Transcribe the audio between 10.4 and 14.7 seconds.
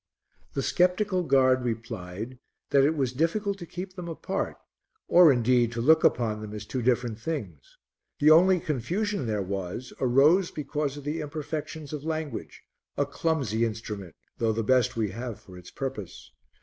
because of the imperfections of language a clumsy instrument, though the